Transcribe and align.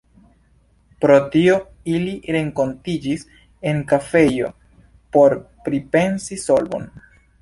Pro 1.03 1.17
tio 1.33 1.57
ili 1.95 2.15
renkontiĝis 2.35 3.27
en 3.73 3.83
kafejo 3.93 4.51
por 5.19 5.37
pripensi 5.69 6.41
solvon. 6.47 6.91